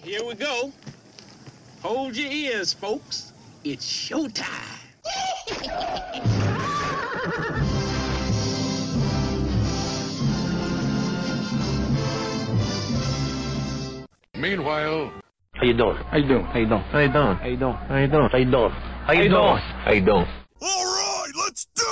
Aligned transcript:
right, 0.00 0.08
here 0.08 0.24
we 0.24 0.34
go. 0.34 0.72
Hold 1.82 2.16
your 2.16 2.30
ears, 2.30 2.72
folks. 2.72 3.32
It's 3.64 3.86
showtime. 3.86 4.66
Meanwhile, 14.36 15.12
How 15.52 15.64
you 15.64 15.74
doing? 15.74 15.96
How 15.96 16.16
you 16.16 16.26
doing? 16.28 16.44
How 16.44 16.58
you 16.58 16.66
doing? 16.66 16.82
How 16.82 16.98
you 16.98 17.08
doing? 17.12 17.36
How 17.36 17.46
you 17.48 17.56
doing? 17.56 17.74
How 17.74 17.96
you 17.96 18.06
doing? 18.06 18.28
How 18.30 18.38
you 18.38 18.50
doing? 18.50 18.70
How 18.70 19.12
you 19.12 19.22
you 19.22 19.28
doing? 19.28 19.42
doing? 19.42 19.58
How 19.58 19.92
you 19.92 20.00
doing? 20.00 20.26
all 20.62 20.84
right, 20.84 21.30
let's 21.44 21.66
do 21.74 21.82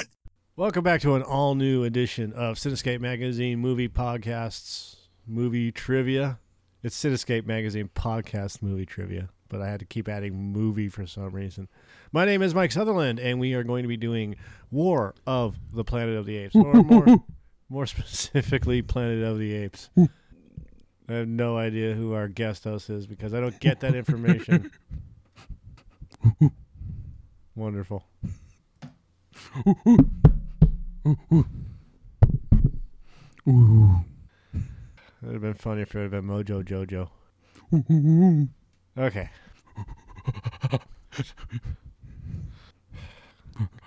it. 0.00 0.08
Welcome 0.56 0.84
back 0.84 1.00
to 1.02 1.14
an 1.14 1.22
all 1.22 1.54
new 1.54 1.84
edition 1.84 2.32
of 2.32 2.56
Cinescape 2.56 3.00
Magazine 3.00 3.58
movie 3.58 3.88
podcasts, 3.88 4.96
movie 5.26 5.72
trivia. 5.72 6.38
It's 6.84 7.02
Cinescape 7.02 7.46
Magazine 7.46 7.88
podcast 7.94 8.60
movie 8.60 8.84
trivia, 8.84 9.30
but 9.48 9.62
I 9.62 9.70
had 9.70 9.80
to 9.80 9.86
keep 9.86 10.06
adding 10.06 10.52
movie 10.52 10.90
for 10.90 11.06
some 11.06 11.30
reason. 11.30 11.66
My 12.12 12.26
name 12.26 12.42
is 12.42 12.54
Mike 12.54 12.72
Sutherland, 12.72 13.18
and 13.18 13.40
we 13.40 13.54
are 13.54 13.64
going 13.64 13.84
to 13.84 13.88
be 13.88 13.96
doing 13.96 14.36
War 14.70 15.14
of 15.26 15.56
the 15.72 15.82
Planet 15.82 16.18
of 16.18 16.26
the 16.26 16.36
Apes, 16.36 16.54
or 16.54 16.74
more, 16.74 17.06
more 17.70 17.86
specifically, 17.86 18.82
Planet 18.82 19.24
of 19.24 19.38
the 19.38 19.54
Apes. 19.54 19.88
I 21.08 21.14
have 21.14 21.26
no 21.26 21.56
idea 21.56 21.94
who 21.94 22.12
our 22.12 22.28
guest 22.28 22.64
host 22.64 22.90
is 22.90 23.06
because 23.06 23.32
I 23.32 23.40
don't 23.40 23.58
get 23.60 23.80
that 23.80 23.94
information. 23.94 24.70
Wonderful. 27.54 28.04
It 35.24 35.28
would 35.28 35.32
have 35.36 35.42
been 35.42 35.54
funny 35.54 35.80
if 35.80 35.94
it 35.94 36.02
had 36.02 36.10
been 36.10 36.24
Mojo 36.24 36.62
Jojo. 36.62 37.08
Okay. 38.96 39.30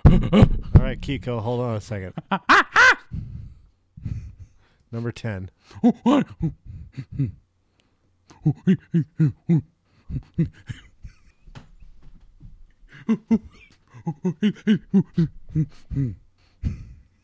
All 0.04 0.82
right, 0.82 1.00
Kiko, 1.00 1.40
hold 1.40 1.60
on 1.60 1.76
a 1.76 1.80
second. 1.80 2.14
Number 4.90 5.12
10. 5.12 5.50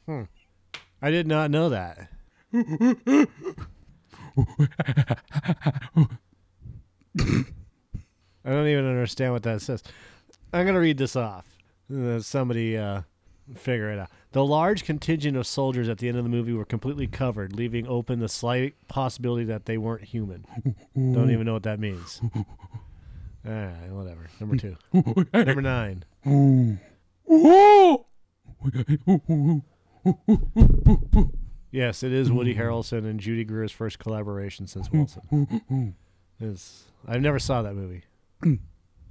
Hmm. 0.06 0.22
I 1.02 1.10
did 1.10 1.26
not 1.26 1.50
know 1.50 1.68
that. 1.70 2.08
I 4.36 5.16
don't 8.50 8.66
even 8.66 8.86
understand 8.86 9.32
what 9.32 9.42
that 9.44 9.62
says. 9.62 9.82
I'm 10.52 10.64
going 10.64 10.74
to 10.74 10.80
read 10.80 10.98
this 10.98 11.16
off. 11.16 11.46
Uh, 11.94 12.20
somebody 12.20 12.76
uh, 12.76 13.02
figure 13.54 13.90
it 13.90 13.98
out. 13.98 14.10
The 14.32 14.44
large 14.44 14.84
contingent 14.84 15.36
of 15.36 15.46
soldiers 15.46 15.88
at 15.88 15.98
the 15.98 16.08
end 16.08 16.18
of 16.18 16.24
the 16.24 16.30
movie 16.30 16.52
were 16.52 16.64
completely 16.64 17.06
covered, 17.06 17.54
leaving 17.54 17.86
open 17.86 18.18
the 18.18 18.28
slight 18.28 18.74
possibility 18.88 19.44
that 19.44 19.66
they 19.66 19.78
weren't 19.78 20.04
human. 20.04 20.44
don't 20.96 21.30
even 21.30 21.46
know 21.46 21.52
what 21.52 21.62
that 21.62 21.78
means. 21.78 22.20
All 22.34 23.52
right, 23.52 23.72
whatever. 23.90 24.26
Number 24.40 24.56
two. 24.56 24.76
Number 25.32 25.62
nine. 25.62 26.04
Yes, 31.74 32.04
it 32.04 32.12
is 32.12 32.30
Woody 32.30 32.54
Harrelson 32.54 32.98
and 32.98 33.18
Judy 33.18 33.42
Greer's 33.42 33.72
first 33.72 33.98
collaboration 33.98 34.68
since 34.68 34.90
Wilson. 34.92 35.96
It's, 36.40 36.84
I 37.06 37.18
never 37.18 37.38
saw 37.38 37.62
that 37.62 37.74
movie. 37.74 38.02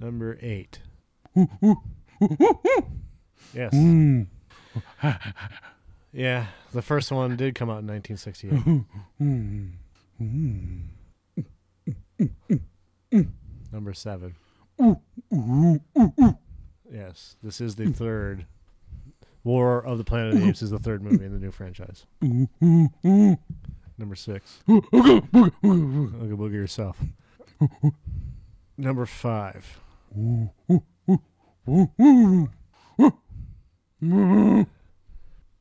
Number 0.00 0.38
eight. 0.40 0.78
Yes. 3.52 3.74
Yeah, 6.16 6.46
the 6.72 6.80
first 6.80 7.10
one 7.10 7.36
did 7.36 7.56
come 7.56 7.68
out 7.68 7.82
in 7.82 7.88
1968. 7.88 8.84
Number 13.72 13.92
seven. 13.94 14.36
Yes, 16.88 17.34
this 17.42 17.60
is 17.60 17.74
the 17.74 17.90
third. 17.90 18.46
War 19.44 19.84
of 19.84 19.98
the 19.98 20.04
Planet 20.04 20.34
of 20.34 20.40
the 20.40 20.48
Apes 20.48 20.62
is 20.62 20.70
the 20.70 20.78
third 20.78 21.02
movie 21.02 21.24
in 21.24 21.32
the 21.32 21.38
new 21.38 21.50
franchise. 21.50 22.06
Number 23.96 24.16
six. 24.16 24.60
Ooga 24.68 25.30
booga 25.30 26.52
yourself. 26.52 26.98
Number 28.76 29.06
five. 29.06 29.78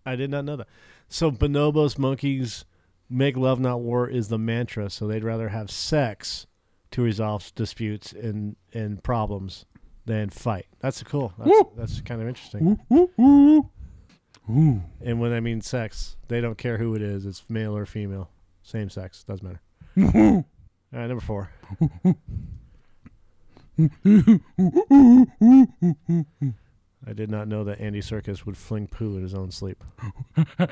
I 0.05 0.15
did 0.15 0.29
not 0.29 0.45
know 0.45 0.55
that. 0.57 0.67
So 1.07 1.31
bonobos, 1.31 1.97
monkeys, 1.97 2.65
make 3.09 3.37
love 3.37 3.59
not 3.59 3.81
war 3.81 4.09
is 4.09 4.29
the 4.29 4.39
mantra. 4.39 4.89
So 4.89 5.07
they'd 5.07 5.23
rather 5.23 5.49
have 5.49 5.69
sex 5.69 6.47
to 6.91 7.01
resolve 7.01 7.53
disputes 7.55 8.13
and 8.13 8.55
and 8.73 9.03
problems 9.03 9.65
than 10.05 10.29
fight. 10.29 10.67
That's 10.79 11.01
cool. 11.03 11.33
That's, 11.37 11.51
that's 11.77 12.01
kind 12.01 12.21
of 12.21 12.27
interesting. 12.27 12.79
And 14.47 15.19
when 15.19 15.31
I 15.33 15.39
mean 15.39 15.61
sex, 15.61 16.17
they 16.27 16.41
don't 16.41 16.57
care 16.57 16.77
who 16.77 16.95
it 16.95 17.01
is. 17.01 17.25
It's 17.25 17.43
male 17.49 17.75
or 17.75 17.85
female. 17.85 18.29
Same 18.61 18.89
sex. 18.89 19.23
Doesn't 19.23 19.45
matter. 19.45 19.61
All 20.93 20.99
right, 20.99 21.07
number 21.07 21.21
four. 21.21 21.49
I 27.05 27.13
did 27.13 27.29
not 27.29 27.47
know 27.47 27.63
that 27.63 27.79
Andy 27.79 28.01
Serkis 28.01 28.45
would 28.45 28.57
fling 28.57 28.87
poo 28.87 29.17
in 29.17 29.23
his 29.23 29.33
own 29.33 29.51
sleep. 29.51 29.83
All 30.37 30.63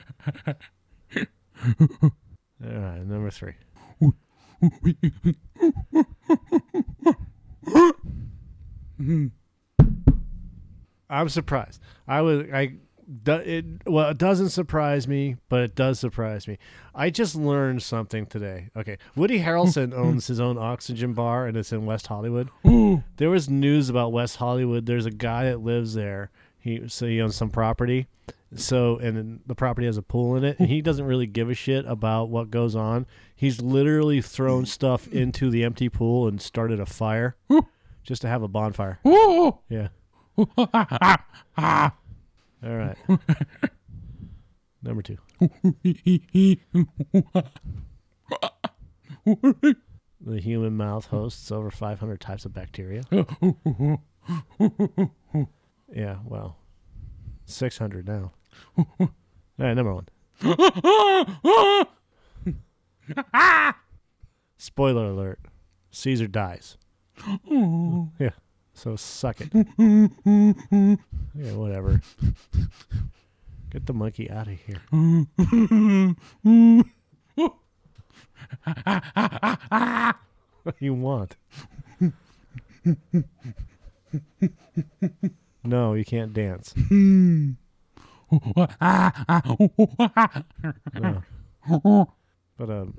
right, 2.61 3.05
number 3.05 3.31
three. 3.31 3.53
I'm 11.09 11.29
surprised. 11.29 11.81
I 12.07 12.21
was 12.21 12.45
I 12.53 12.75
do- 13.23 13.33
it 13.33 13.65
well 13.85 14.09
it 14.09 14.17
doesn't 14.17 14.49
surprise 14.49 15.07
me, 15.07 15.37
but 15.49 15.61
it 15.61 15.75
does 15.75 15.99
surprise 15.99 16.47
me. 16.47 16.57
I 16.93 17.09
just 17.09 17.35
learned 17.35 17.83
something 17.83 18.25
today. 18.25 18.69
Okay, 18.75 18.97
Woody 19.15 19.39
Harrelson 19.39 19.93
owns 19.97 20.27
his 20.27 20.39
own 20.39 20.57
oxygen 20.57 21.13
bar 21.13 21.47
and 21.47 21.55
it's 21.57 21.71
in 21.71 21.85
West 21.85 22.07
Hollywood. 22.07 22.49
there 23.17 23.29
was 23.29 23.49
news 23.49 23.89
about 23.89 24.11
West 24.11 24.37
Hollywood. 24.37 24.85
There's 24.85 25.05
a 25.05 25.11
guy 25.11 25.45
that 25.45 25.61
lives 25.61 25.93
there. 25.93 26.31
He 26.59 26.87
so 26.87 27.07
he 27.07 27.21
owns 27.21 27.35
some 27.35 27.49
property. 27.49 28.07
So 28.55 28.97
and 28.97 29.39
the 29.45 29.55
property 29.55 29.87
has 29.87 29.97
a 29.97 30.01
pool 30.01 30.35
in 30.35 30.43
it, 30.43 30.59
and 30.59 30.67
he 30.67 30.81
doesn't 30.81 31.05
really 31.05 31.25
give 31.25 31.49
a 31.49 31.53
shit 31.53 31.85
about 31.85 32.29
what 32.29 32.51
goes 32.51 32.75
on. 32.75 33.05
He's 33.33 33.61
literally 33.61 34.21
thrown 34.21 34.65
stuff 34.65 35.07
into 35.07 35.49
the 35.49 35.63
empty 35.63 35.87
pool 35.87 36.27
and 36.27 36.41
started 36.41 36.79
a 36.79 36.85
fire 36.85 37.35
just 38.03 38.21
to 38.23 38.27
have 38.27 38.43
a 38.43 38.47
bonfire. 38.49 38.99
Yeah. 39.69 39.87
All 42.63 42.75
right. 42.75 42.97
Number 44.83 45.01
two. 45.01 45.17
the 50.21 50.39
human 50.39 50.77
mouth 50.77 51.07
hosts 51.07 51.51
over 51.51 51.71
500 51.71 52.19
types 52.19 52.45
of 52.45 52.53
bacteria. 52.53 53.01
yeah, 55.93 56.17
well, 56.25 56.57
600 57.45 58.07
now. 58.07 58.31
All 58.77 59.09
right, 59.57 59.73
number 59.73 59.93
one. 59.93 60.07
Spoiler 64.57 65.05
alert 65.05 65.39
Caesar 65.91 66.27
dies. 66.27 66.77
Yeah, 68.19 68.31
so 68.81 68.95
suck 68.95 69.37
it. 69.41 69.49
Yeah, 71.33 71.53
whatever. 71.53 72.01
Get 73.69 73.85
the 73.85 73.93
monkey 73.93 74.29
out 74.29 74.47
of 74.47 74.59
here. 74.59 74.81
what 80.63 80.77
do 80.77 80.85
you 80.85 80.93
want? 80.93 81.37
no, 85.63 85.93
you 85.93 86.03
can't 86.03 86.33
dance. 86.33 86.73
No. 90.93 91.23
But 92.57 92.69
um, 92.69 92.93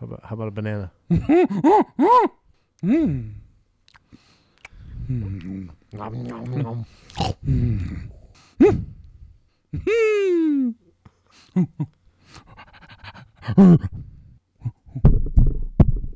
how 0.00 0.04
about, 0.06 0.20
how 0.24 0.34
about 0.34 0.48
a 0.48 0.50
banana? 0.50 0.92
Mm-hmm. 1.10 2.02
Mm-hmm. 2.02 2.90
Mm. 2.90 3.34
I 5.08 6.08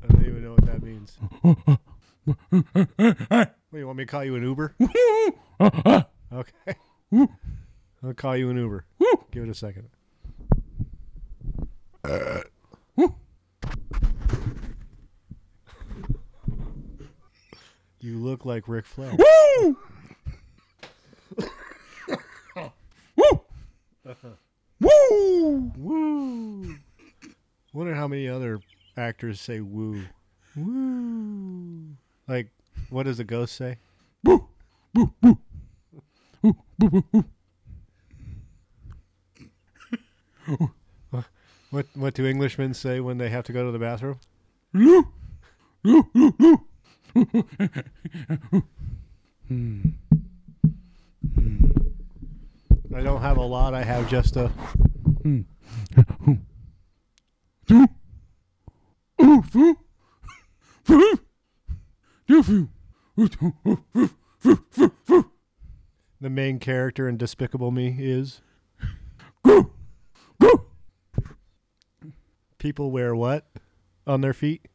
don't 0.07 0.25
even 0.25 0.43
know 0.43 0.49
know 0.49 0.55
what 0.55 0.65
that 0.65 0.81
means. 0.81 1.17
Wait, 3.71 3.79
you 3.79 3.85
want 3.87 3.97
me 3.97 4.05
to 4.05 4.11
call 4.11 4.23
you 4.23 4.35
an 4.35 4.43
Uber? 4.43 4.75
okay. 6.33 6.75
I'll 8.03 8.13
call 8.15 8.35
you 8.37 8.49
an 8.49 8.57
Uber. 8.57 8.85
Give 9.31 9.43
it 9.43 9.49
a 9.49 9.53
second. 9.53 9.89
Uh, 12.03 12.41
You 18.01 18.17
look 18.17 18.45
like 18.45 18.67
Ric 18.67 18.85
Flair. 18.85 19.11
Woo! 19.17 19.77
Woo! 23.17 23.41
Woo 24.79 25.71
Woo 25.77 26.75
Wonder 27.73 27.93
how 27.93 28.07
many 28.07 28.27
other 28.27 28.61
actors 28.95 29.41
say 29.41 29.59
woo. 29.59 30.03
Woo. 30.55 31.97
Like, 32.27 32.51
what 32.89 33.03
does 33.03 33.19
a 33.19 33.25
ghost 33.25 33.55
say? 33.55 33.77
Woo! 34.23 34.47
Woo! 34.95 35.13
Woo! 35.21 35.37
Woo! 36.41 36.55
Woo! 36.79 37.03
Woo! 37.11 37.25
woo. 40.47 41.23
what 41.69 41.85
what 41.93 42.13
do 42.13 42.25
Englishmen 42.25 42.73
say 42.73 42.99
when 43.01 43.17
they 43.17 43.29
have 43.29 43.43
to 43.43 43.53
go 43.53 43.65
to 43.65 43.71
the 43.71 43.79
bathroom? 43.79 44.19
Hmm. 49.47 49.81
I 52.95 53.01
don't 53.01 53.21
have 53.21 53.37
a 53.37 53.41
lot. 53.41 53.73
I 53.73 53.83
have 53.83 54.09
just 54.09 54.35
a. 54.35 54.51
The 66.21 66.29
main 66.29 66.59
character 66.59 67.07
in 67.07 67.17
Despicable 67.17 67.71
Me 67.71 67.95
is. 67.99 68.41
People 72.57 72.91
wear 72.91 73.15
what 73.15 73.49
on 74.05 74.21
their 74.21 74.33
feet? 74.33 74.65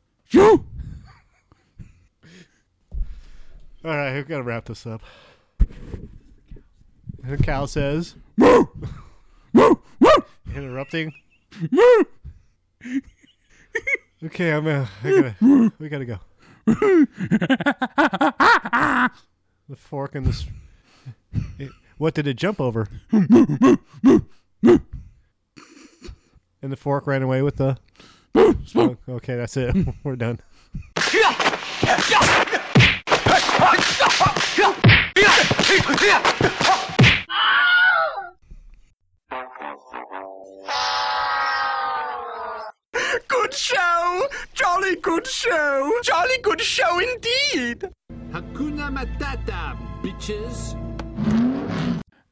All 3.84 3.90
right, 3.90 4.14
we've 4.14 4.26
got 4.26 4.38
to 4.38 4.42
wrap 4.42 4.64
this 4.64 4.86
up. 4.86 5.02
The 7.22 7.36
cow 7.36 7.66
says, 7.66 8.14
"Moo, 8.36 8.64
moo, 9.52 9.74
moo." 10.00 10.10
interrupting. 10.54 11.12
Moo. 11.70 12.04
okay, 14.24 14.52
I'm. 14.52 14.66
Uh, 14.66 14.86
I 15.02 15.10
gotta. 15.10 15.34
We 15.78 15.90
gotta 15.90 16.06
go. 16.06 16.18
the 16.66 17.08
fork 19.76 20.14
and 20.14 20.26
this. 20.26 20.46
what 21.98 22.14
did 22.14 22.26
it 22.26 22.38
jump 22.38 22.62
over? 22.62 22.88
and 23.12 23.78
the 26.62 26.76
fork 26.76 27.06
ran 27.06 27.22
away 27.22 27.42
with 27.42 27.56
the. 27.56 27.76
Okay, 28.36 29.36
that's 29.36 29.56
it. 29.58 29.76
We're 30.04 30.16
done. 30.16 30.40
Good 35.74 35.82
show! 43.52 44.28
Jolly 44.52 44.94
good 44.94 45.26
show! 45.26 45.92
Jolly 46.04 46.38
good 46.42 46.60
show 46.60 47.00
indeed! 47.00 47.90
Hakuna 48.30 48.94
Matata, 48.94 49.76
bitches. 50.00 50.78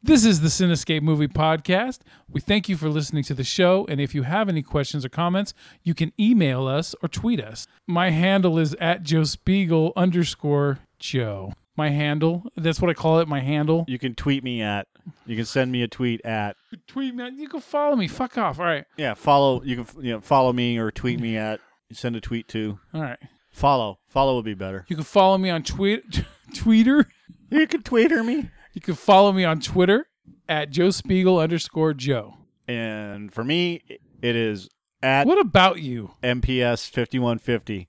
This 0.01 0.25
is 0.25 0.41
the 0.41 0.49
Cinescape 0.49 1.03
Movie 1.03 1.27
Podcast. 1.27 1.99
We 2.29 2.41
thank 2.41 2.69
you 2.69 2.77
for 2.77 2.89
listening 2.89 3.25
to 3.25 3.35
the 3.35 3.43
show, 3.43 3.85
and 3.89 4.01
if 4.01 4.15
you 4.15 4.23
have 4.23 4.49
any 4.49 4.63
questions 4.63 5.05
or 5.05 5.09
comments, 5.09 5.53
you 5.83 5.95
can 5.95 6.13
email 6.19 6.69
us 6.69 6.95
or 7.03 7.09
tweet 7.09 7.41
us. 7.41 7.67
My 7.89 8.11
handle 8.11 8.61
is 8.61 8.75
at 8.75 9.03
Joe 9.03 9.25
Spiegel 9.25 9.93
underscore 9.97 10.79
Joe. 11.01 11.55
My 11.77 11.89
handle, 11.89 12.45
that's 12.57 12.81
what 12.81 12.91
I 12.91 12.95
call 12.95 13.21
it, 13.21 13.29
my 13.29 13.41
handle. 13.41 13.85
You 13.89 13.99
can 13.99 14.15
tweet 14.15 14.45
me 14.45 14.61
at. 14.61 14.87
You 15.27 15.37
can 15.37 15.47
send 15.47 15.73
me 15.73 15.83
a 15.83 15.89
tweet 15.89 16.25
at. 16.25 16.57
Tweet 16.87 17.15
me, 17.15 17.31
you 17.37 17.49
can 17.49 17.61
follow 17.61 17.97
me. 17.97 18.09
Fuck 18.09 18.37
off. 18.37 18.59
All 18.61 18.67
right. 18.67 18.85
Yeah, 18.97 19.15
follow. 19.15 19.63
You 19.63 19.85
can 19.85 20.05
you 20.05 20.13
know 20.13 20.21
follow 20.21 20.53
me 20.53 20.77
or 20.79 20.91
tweet 20.91 21.19
me 21.19 21.37
at. 21.37 21.61
Send 21.93 22.17
a 22.17 22.21
tweet 22.21 22.49
to. 22.49 22.79
All 22.95 23.01
right. 23.03 23.19
Follow. 23.51 23.99
Follow 24.09 24.37
would 24.37 24.45
be 24.45 24.55
better. 24.55 24.85
You 24.89 24.97
can 24.97 25.05
follow 25.05 25.39
me 25.39 25.51
on 25.51 25.63
tweet, 25.63 26.25
Twitter. 26.55 27.09
You 27.51 27.67
can 27.67 27.83
tweeter 27.83 28.25
me. 28.25 28.51
You 28.73 28.81
can 28.81 28.95
follow 28.95 29.33
me 29.33 29.45
on 29.45 29.61
Twitter 29.61 30.07
at 30.49 30.71
Joe 30.71 30.91
Spiegel 30.91 31.39
underscore 31.39 31.93
Joe. 31.95 32.35
And 32.67 33.33
for 33.33 33.45
me, 33.45 33.83
it 34.23 34.37
is 34.37 34.69
at 35.03 35.27
What 35.27 35.39
about 35.39 35.81
you? 35.81 36.15
MPS 36.23 36.89
fifty 36.89 37.19
one 37.19 37.39
fifty 37.39 37.89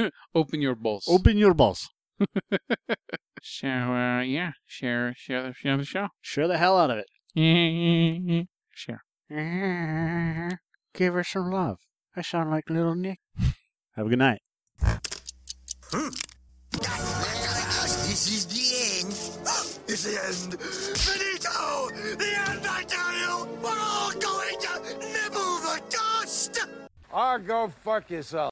Open 0.34 0.60
your 0.60 0.74
balls. 0.74 1.04
Open 1.08 1.36
your 1.36 1.54
balls. 1.54 1.88
Share, 3.42 3.90
uh, 3.90 4.22
yeah, 4.22 4.52
share, 4.66 5.14
share 5.16 5.42
the, 5.42 5.54
share 5.54 5.78
the 5.78 5.84
show. 5.84 6.08
Share 6.20 6.46
the 6.46 6.58
hell 6.58 6.76
out 6.78 6.90
of 6.90 6.98
it. 6.98 7.06
share. 8.74 9.02
Give 10.92 11.14
her 11.14 11.24
some 11.24 11.50
love. 11.50 11.78
I 12.14 12.20
sound 12.20 12.50
like 12.50 12.68
little 12.68 12.94
Nick. 12.94 13.20
Have 13.96 14.06
a 14.06 14.08
good 14.10 14.18
night. 14.18 14.42
This 18.10 18.26
is 18.28 18.44
the 18.46 18.98
end. 18.98 19.14
It's 19.88 20.04
the 20.04 20.20
end. 20.22 20.60
Finito! 20.60 21.88
The 22.18 22.30
end, 22.50 22.66
I 22.68 22.84
tell 22.86 23.12
you! 23.14 23.48
We're 23.62 23.80
all 23.80 24.12
going 24.12 24.58
to 24.60 24.80
nibble 24.98 25.58
the 25.60 25.80
dust! 25.88 26.66
Or 27.10 27.38
go 27.38 27.72
fuck 27.82 28.10
yourself. 28.10 28.49